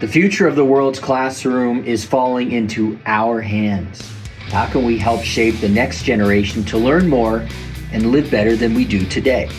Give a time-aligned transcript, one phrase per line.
[0.00, 4.00] The future of the world's classroom is falling into our hands.
[4.48, 7.46] How can we help shape the next generation to learn more
[7.92, 9.50] and live better than we do today?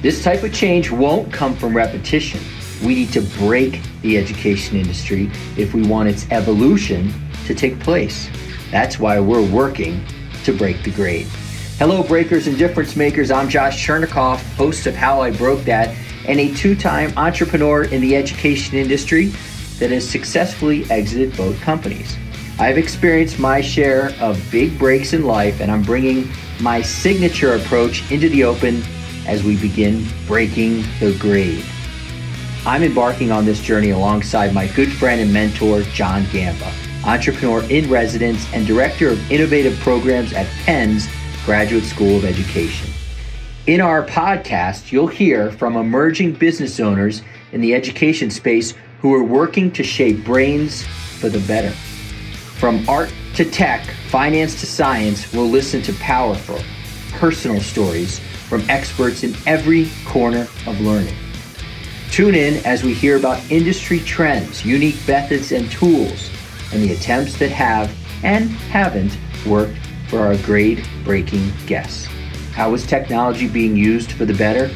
[0.00, 2.40] This type of change won't come from repetition.
[2.82, 7.12] We need to break the education industry if we want its evolution
[7.44, 8.30] to take place.
[8.70, 10.02] That's why we're working
[10.44, 11.26] to break the grade.
[11.76, 13.30] Hello, breakers and difference makers.
[13.30, 15.94] I'm Josh Chernikoff, host of How I Broke That,
[16.26, 19.34] and a two time entrepreneur in the education industry
[19.78, 22.16] that has successfully exited both companies.
[22.58, 28.08] I've experienced my share of big breaks in life, and I'm bringing my signature approach
[28.12, 28.82] into the open
[29.26, 31.64] as we begin breaking the grade.
[32.66, 36.72] I'm embarking on this journey alongside my good friend and mentor, John Gamba,
[37.04, 41.08] entrepreneur in residence and director of innovative programs at Penn's
[41.44, 42.90] Graduate School of Education.
[43.66, 49.22] In our podcast, you'll hear from emerging business owners in the education space who are
[49.22, 50.86] working to shape brains
[51.20, 51.68] for the better.
[52.58, 56.58] From art to tech, finance to science, we'll listen to powerful,
[57.10, 61.14] personal stories from experts in every corner of learning.
[62.10, 66.30] Tune in as we hear about industry trends, unique methods and tools,
[66.72, 69.76] and the attempts that have and haven't worked
[70.08, 72.06] for our grade breaking guests.
[72.52, 74.70] How is technology being used for the better?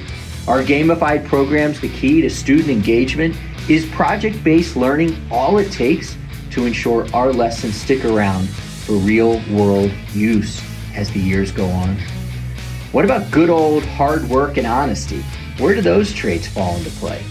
[0.49, 3.37] Are gamified programs the key to student engagement
[3.69, 6.17] is project based learning all it takes
[6.53, 10.63] to ensure our lessons stick around for real world use
[10.95, 11.99] as the years go on?
[12.93, 15.21] What about good old hard work and honesty?
[15.59, 17.23] Where do those traits fall into play?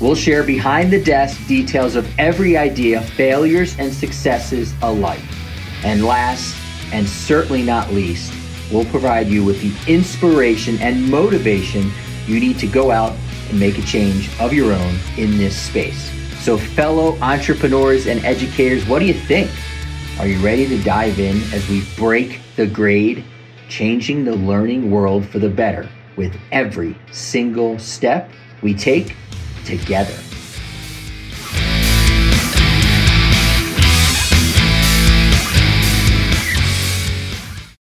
[0.00, 5.24] We'll share behind the desk details of every idea, failures and successes alike.
[5.82, 6.56] And last,
[6.92, 8.32] and certainly not least,
[8.70, 11.90] we'll provide you with the inspiration and motivation
[12.26, 13.16] you need to go out
[13.48, 16.10] and make a change of your own in this space.
[16.40, 19.50] So, fellow entrepreneurs and educators, what do you think?
[20.18, 23.24] Are you ready to dive in as we break the grade,
[23.68, 28.30] changing the learning world for the better with every single step
[28.62, 29.16] we take
[29.64, 30.16] together?